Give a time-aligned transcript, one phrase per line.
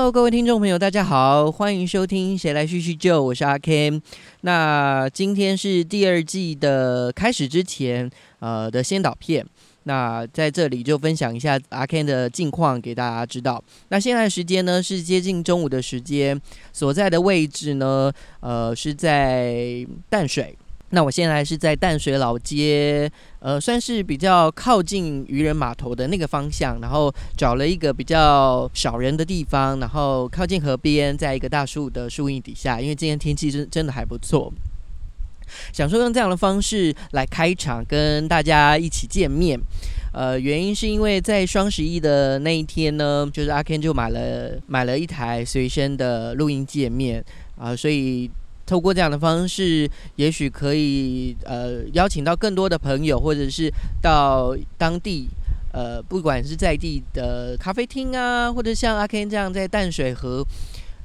[0.00, 4.00] Hello，各位听众朋友，大家好，欢迎收听《谁来叙叙旧》，我是阿 Ken。
[4.40, 9.46] 那今天是第二季的开始之前，呃的先导片。
[9.82, 13.62] 那在这里就分享一下阿 Ken 的近况给大家知道。
[13.90, 16.40] 那现在时间呢是接近中午的时间，
[16.72, 18.10] 所在的位置呢，
[18.40, 20.56] 呃是在淡水。
[20.92, 23.08] 那我现在是在淡水老街，
[23.38, 34.52] 呃，算是比较靠近渔人码头的那个方向，然后找了一个比较少人的地方，然后靠近河边，在一个大树的树荫底下，因为今天天气真真的还不错，
[35.72, 39.56] 想说用这样的方式来开场，跟大家一起见面。
[40.12, 47.24] 呃，原因是因为在双十一的那一天呢，就是阿 Ken 就买了买了一台随身的录音界面
[47.56, 48.28] 啊，所以。
[48.70, 53.68] 透过这样的方式，也许可以呃邀请到更多的朋友，或者是
[54.00, 55.28] 到当地
[55.72, 60.46] 呃不管是在地的咖啡厅啊，或者像阿 Ken 这样在淡水河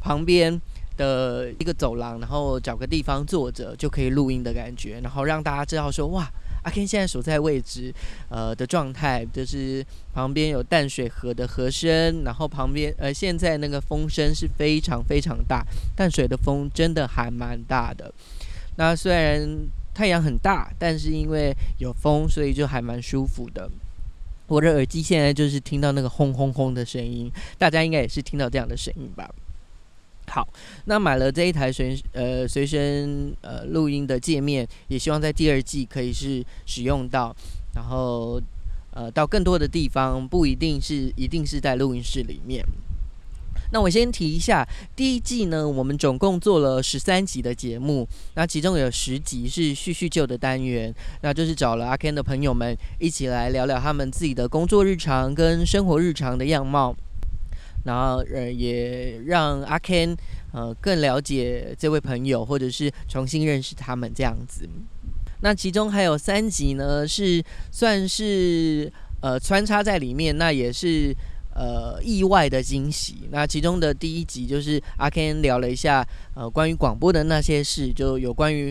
[0.00, 0.58] 旁边
[0.96, 6.26] 的一个走廊，然后找个地方坐着就可以录音的感觉，然后让大家知道说哇。
[6.62, 7.92] 阿 Ken 现在所在位置，
[8.28, 15.64] 呃的状态就是旁边有淡水河的河声，然后旁边呃现在那个风声是非常非常大，
[15.96, 18.12] 淡水的风真的还蛮大的。
[18.76, 19.46] 那虽然
[19.92, 23.70] 太阳很大，但是因为有风，所以就还蛮舒服的。
[24.46, 29.28] 我的耳机现在就是听到那个轰轰轰的声音，大家应该也是听到这样的声音吧。
[30.30, 30.46] 好，
[30.84, 37.34] 那买了这一台随呃随身呃录音的界面，也希望在第二季可以是使用到，
[37.74, 38.40] 然后
[38.92, 42.64] 呃到更多的地方，不一定是一定是在录音室里面。
[43.72, 44.64] 那我先提一下，
[44.94, 56.96] 第一季呢，我们总共做了十三集的节目，那其中有十集是叙叙旧的单元，那就是找了阿 Ken 的朋友们一起来聊聊他们自己的工作日常跟生活日常的样貌。
[57.84, 60.16] 然后呃，也让阿 Ken
[60.52, 64.68] 呃更了解这位朋友，或者是重新认识他们这样子。
[65.42, 68.92] 那其中还有三集呢，是算是
[69.22, 71.16] 呃穿插在里面，那也是
[71.54, 73.28] 呃意外的惊喜。
[73.30, 78.70] 那其中的第一集就是阿 Ken 聊了一下呃关于广播的那些事，就有关于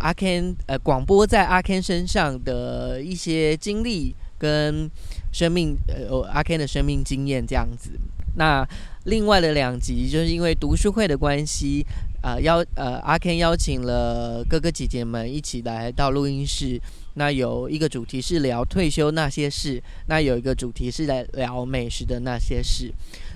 [0.00, 4.90] 阿 Ken 呃广播在阿 Ken 身上的一些经历跟
[5.32, 7.92] 生命呃阿 Ken 的生命经验这样子。
[8.40, 8.66] 那
[9.04, 11.84] 另外的两集，就是因为读书会的关系，
[12.22, 16.80] 呃，邀呃阿 Ken 邀请了哥哥姐姐们一起来到录音室。
[17.14, 22.90] 那有一个主题是聊退休那些事，那有一个主题是来聊美食的那些事。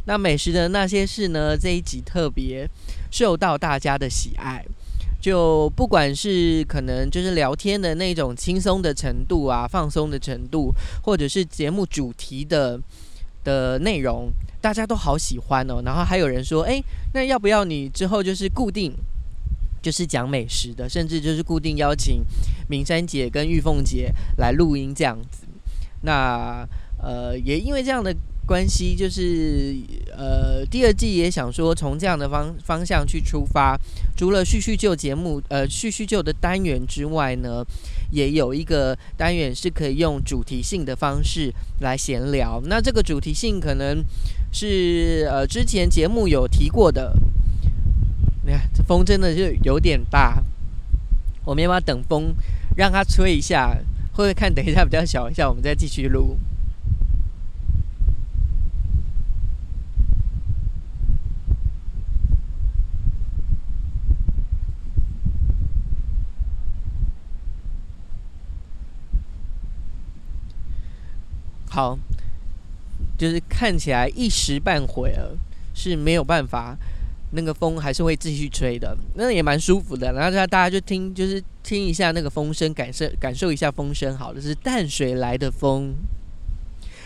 [0.06, 2.66] 那美食的那些事呢，这一集特别
[3.10, 4.64] 受到大家的喜爱。
[5.20, 10.72] 就不管是可能就是聊天的那种轻松的程度啊，放松的程度，
[11.03, 12.81] 或者是节目主题的
[13.43, 14.32] 的内容。
[14.64, 16.82] 大家都好喜欢哦，然后还有人说，哎，
[17.12, 18.97] 那要不要你之后就是固定，
[19.82, 22.25] 就是讲美食的，甚至就是固定邀请
[22.66, 25.47] 明山姐跟玉凤姐来录音这样子。
[26.00, 26.66] 那
[26.97, 28.16] 呃，也因为这样的。
[28.47, 29.75] 关系就是
[30.14, 33.75] 呃，第二季也想说从这样的方方向去出发，
[34.14, 37.64] 除了叙叙旧节目呃叙叙旧的单元之外呢，
[38.10, 41.50] 也有一个单元是可以用主题性的方式
[41.81, 42.60] 来闲聊。
[42.66, 44.04] 那这个主题性可能
[44.54, 47.12] 是呃之前节目有提过的。
[48.44, 50.42] 你看这风真的是有点大，
[51.44, 52.32] 我们要不要等风
[52.76, 53.76] 让它吹一下？
[54.12, 56.38] 会不会看等一下比较小一下，我们再继续录？
[71.69, 71.99] 好，
[73.16, 75.37] 就是看起来一时半会儿
[75.75, 76.76] 是没有办法，
[77.32, 80.12] 那个风还是会继续吹的，那也蛮舒服的。
[80.12, 84.16] 然后大家就听，就是听一下那个风声，感受感受一下风声。
[84.16, 85.94] 好的，是淡水来的风。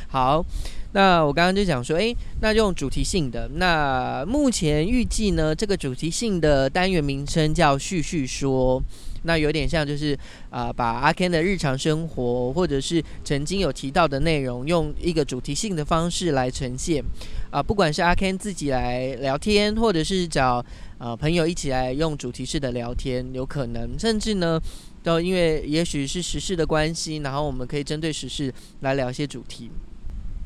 [0.08, 0.44] 好，
[0.92, 3.48] 那我刚刚就讲说，诶，那用主题性的。
[3.54, 8.82] 那目前预计呢，这个主题性的单元名称叫“叙叙说”。
[9.22, 10.18] 那有点像，就是
[10.50, 17.02] 啊，把阿 Ken 的日常生活，或者是曾经有提到的内容，用一个主题性的方式来呈现。
[17.50, 20.64] 啊，不管是阿 Ken 自己来聊天，或者是找
[20.98, 24.60] 啊朋友一起来用主题式的聊天，有可能，甚至呢，
[25.02, 29.70] 都因为也许是时事的关系，然后我们可以针对时事来聊一些主题。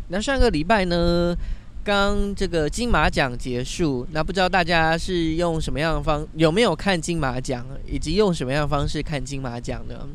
[0.09, 1.35] 那上个礼拜呢？
[1.85, 10.07] 刚这个金马奖结束，那不知道大家是用什么样的方有没有看金马奖，以及用什么样的方式看金马奖呢？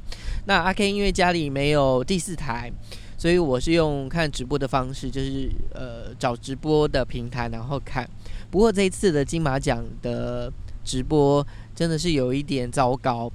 [0.46, 2.72] 那阿 K 因为家里没有第四台，
[3.18, 8.10] 所以我是用看直播的方式，就是呃找直播的平台然后看。
[8.50, 10.52] 不过这一次的金马奖的
[10.86, 13.30] 直播真的是有一点糟糕，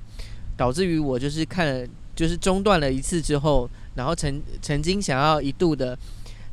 [0.57, 1.87] 导致于我就是看了
[2.17, 5.99] 就是中断了一次之后，然后曾曾经想要一度的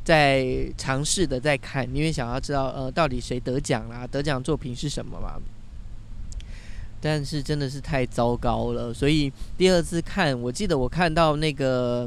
[0.04, 5.40] 在尝试的在看，因为想要知道呃到底谁得奖啦，得奖作品是什么嘛。
[7.02, 12.06] 但是真的是太糟糕了，所以第二次看，我记得我看到那个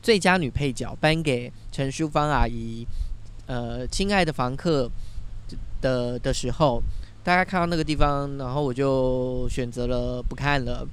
[0.00, 2.86] 最佳女配角颁给陈淑芳阿姨，
[3.46, 4.88] 呃，亲爱的房客
[5.80, 6.80] 的的时候，
[7.24, 10.86] 大家看到那个地方，然后我就选择了不看了，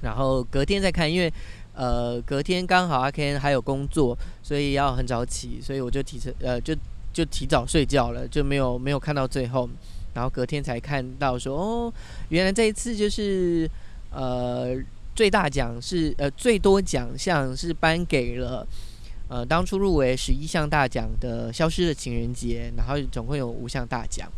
[0.00, 1.32] 然后隔天再看，因为
[1.74, 6.74] 呃隔天刚好阿 Ken 还有工作，所以要很早起，所以我就提前呃就
[7.12, 9.68] 就提早睡觉了，就没有没有看到最后。
[10.14, 11.94] 然后隔天才看到说哦，
[12.28, 13.66] 原来这一次就是
[14.10, 14.76] 呃
[15.16, 18.66] 最大奖是呃最多奖项是颁给了
[19.28, 24.30] 呃当初入围十一项大奖的《消失的情人节》，然后总共有五项大奖，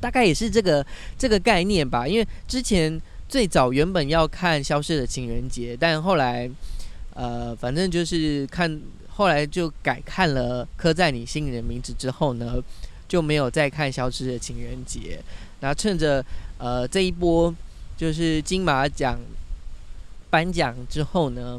[0.00, 0.86] 大概也是这个
[1.18, 2.06] 这个概念吧。
[2.06, 6.50] 因为之前最早原本要看《消失的情人节》，但后来
[7.14, 12.62] 呃反正就是看后来就改看了《刻在你心里的名字》之后呢。
[13.08, 15.18] 就没有再看《消失的情人节》，
[15.60, 16.22] 然后趁着
[16.58, 17.50] 呃这一波
[17.96, 19.18] 就是金马奖
[20.28, 21.58] 颁奖之后呢，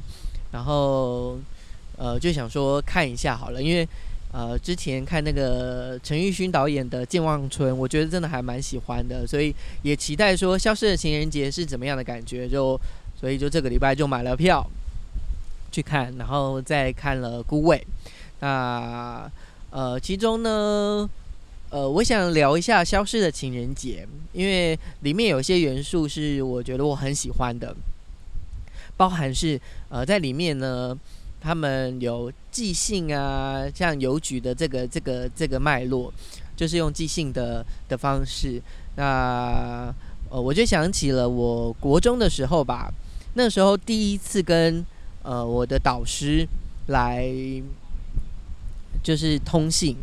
[0.52, 1.40] 然后
[1.98, 3.84] 呃就想说看一下好了，因为
[4.32, 12.80] 呃之前看那个陈玉勋导演的《健忘村》，我觉得真的还蛮喜欢的，所以也期待说《消失的情人节》是怎么样的感觉，就
[13.20, 14.66] 所以就这个礼拜就买了票
[15.72, 17.78] 去看，然后再看了《孤味》，
[18.40, 19.30] 那
[19.72, 21.10] 呃其中呢。
[21.72, 24.04] 呃，我想聊一下《消失的情人节》，
[24.34, 27.76] 因为里面有些元素是我觉得我很喜欢的，
[28.98, 30.98] 包含是呃，在里面呢，
[31.42, 36.12] 他们有即兴啊，像邮局的这个这个这个脉络，
[36.56, 38.62] 就是用即兴的的方式。
[38.96, 39.94] 那
[40.30, 42.92] 呃，我就想起了我国中的时候吧，
[43.36, 44.86] 那时候第一次跟
[45.24, 46.48] 呃我的导师
[46.88, 47.28] 来
[49.02, 49.96] 就是通信。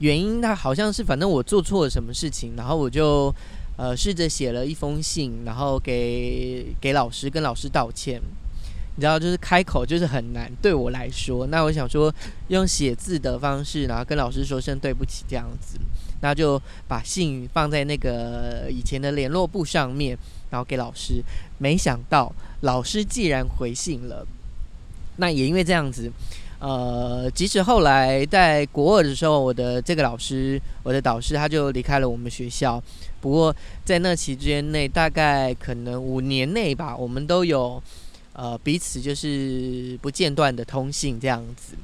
[0.00, 3.34] 原因，他好像是反正我做错了什么事情，然后我就
[3.76, 8.20] 呃试着写了一封信，然后给给老师跟老师道歉。
[8.96, 11.46] 你知道，就是开口就是很难对我来说。
[11.48, 12.14] 那我想说
[12.48, 15.78] 用写字的方式，然后跟老师说声对不起这样子，
[16.20, 20.16] 那就把信放在那个以前的联络簿上面，
[20.50, 21.22] 然后给老师。
[21.58, 24.26] 没想到老师既然回信了，
[25.16, 26.10] 那也因为这样子。
[26.60, 32.82] 呃，即使后来在国二的时候，我的这个老师，我的导师他就离开了我们学校。
[33.20, 33.54] 不过
[33.84, 37.82] 在那期间内，大概可能五年内吧，我们都有
[38.34, 41.74] 呃彼此就是不间断的通信这样子。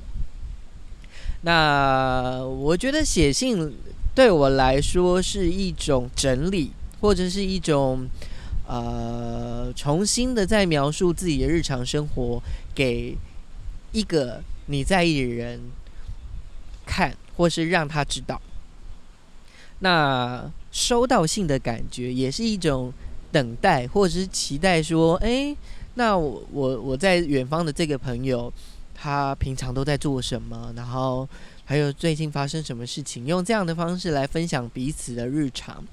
[1.42, 3.72] 那我觉得写信
[4.14, 8.06] 对我来说是一种整理，或者是一种
[8.68, 12.42] 呃重新的在描述自己的日常生活
[12.74, 13.16] 给
[13.92, 14.42] 一个。
[14.66, 15.58] 你在意的人
[16.86, 18.40] 看，或是让他知道，
[19.80, 22.92] 那收到信的感觉也是一种
[23.32, 24.80] 等待，或者是期待。
[24.80, 25.56] 说，哎，
[26.00, 28.50] 那我我我在远方的这个朋友，
[28.94, 30.72] 他平常都在做什么？
[30.74, 31.28] 然后
[31.66, 33.26] 还有最近发生什么事情？
[33.26, 35.84] 用这样的方式来分享彼此的日常。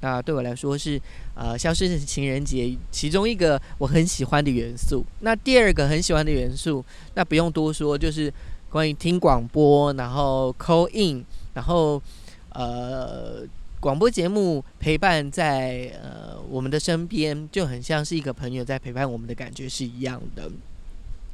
[0.00, 1.00] 那对我来说是
[1.36, 5.04] 呃，消失情人节其中一个我很喜欢的元素。
[5.20, 8.34] 那第二个很喜欢的元素，那不用多说，就是
[8.68, 12.02] 关于听广播，然后 call in，然后
[12.48, 13.46] 呃，
[13.78, 20.50] 广播节目陪伴在呃我们的身边，就很像是一个朋友在陪伴我们的感觉是一样的。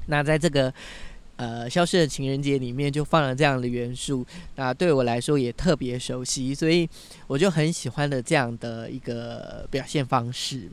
[0.06, 0.72] 那在这个。
[1.38, 6.90] 呃，消失的情人节里面就放了这样的元素，那对我来说也特别熟悉，所以
[7.28, 10.68] 我就很喜欢的这样的一个表现方式。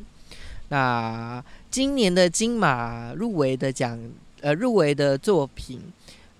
[0.69, 3.99] 那今年的金马入围的奖，
[4.41, 5.79] 呃，入围的作品，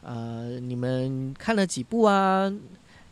[0.02, 2.52] 呃，你们看了几部啊？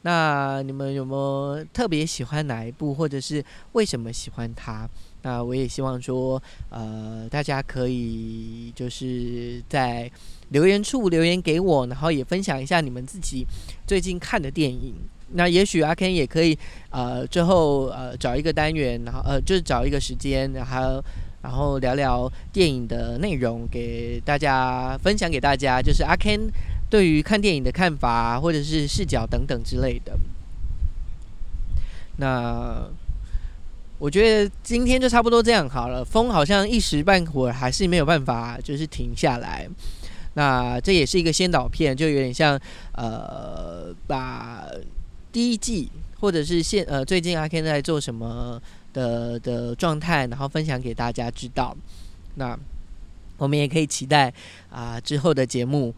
[0.04, 4.88] 那你们有没有特别喜欢哪一部，或者是为什么喜欢它？
[5.24, 10.12] 那我也希望说，呃，大家可以就是在
[10.50, 13.48] 留言处留言给我，然后也分享一下你们自己
[13.88, 14.94] 最近看的电影。
[15.36, 16.58] 那也许阿 Ken 也可以，
[16.90, 21.02] 呃，最后呃找一个单元，然后呃就是找一个时间，然后
[21.42, 26.52] 然后聊聊电影的内容，给大家分享给大家，就是阿 Ken
[26.94, 30.16] 对于看电影的看法，或者是视角等等之类的。
[32.18, 32.88] 那。
[34.00, 36.04] 我觉得今天就差不多这样好了。
[36.04, 39.66] 风好像一时半会儿还是没有办法，就是停下来。
[40.34, 42.60] 那这也是一个先导片，就有点像
[42.96, 44.66] 呃，把
[45.32, 51.74] 第一季或者是现呃最近阿 Ken 在做什么的的状态，然后分享给大家知道。
[52.36, 52.60] 那
[53.38, 54.34] 我们也可以期待
[54.70, 55.96] 啊之后的节目。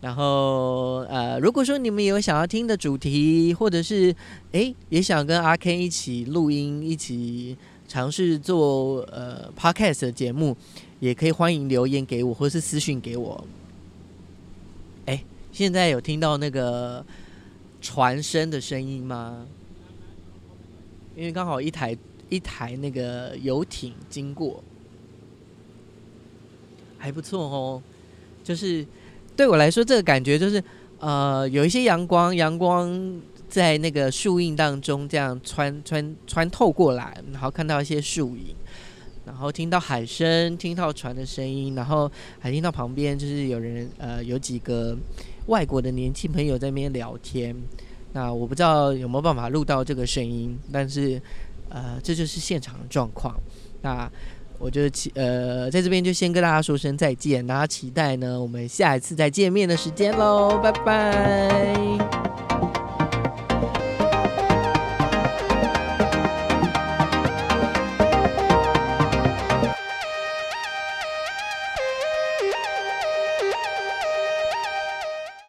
[0.00, 4.14] 然后呃，如果说你们有想要听的主题，或者是
[4.52, 7.56] 诶也想跟阿 Ken 一起录音，一起
[7.88, 10.56] 尝试做呃 Podcast 的节目，
[11.00, 13.44] 也可以欢迎留言给我，或是私信给我。
[15.06, 17.04] 哎，现在有听到那个
[17.80, 19.46] 船声的声音吗？
[21.16, 21.96] 因为刚好一台
[22.28, 24.62] 一台那个游艇经过，
[26.98, 27.82] 还不错哦，
[28.42, 28.86] 就是。
[29.36, 30.62] 对我来说，这个感觉就是，
[31.00, 38.54] 呃，有一些阳光，阳光在那个树荫当中这样穿穿穿透过来，然后看到一些树影，
[39.26, 44.96] 然后听到海声，听到船的声音，然后还听到旁边就是有人，呃，有几个
[45.46, 47.54] 外国的年轻朋友在那边聊天。
[48.12, 51.20] 那我不知道有没有办法录到这个声音，但是，
[51.68, 53.34] 呃，这就是现场的状况。
[53.82, 54.08] 那。
[54.64, 62.33] 我就期呃，在这边就先跟大家说声再见，大家期待呢，我们下一次再见面的时间喽，拜拜。